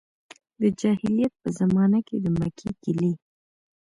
د 0.61 0.63
جاهلیت 0.79 1.33
په 1.41 1.49
زمانه 1.59 1.99
کې 2.07 2.17
د 2.23 2.25
مکې 2.39 2.69
کیلي. 2.83 3.11